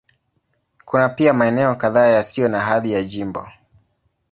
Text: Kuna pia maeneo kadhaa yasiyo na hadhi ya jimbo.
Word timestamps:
Kuna 0.85 1.09
pia 1.09 1.33
maeneo 1.33 1.75
kadhaa 1.75 2.05
yasiyo 2.07 2.47
na 2.47 2.59
hadhi 2.59 2.91
ya 2.91 3.03
jimbo. 3.03 3.47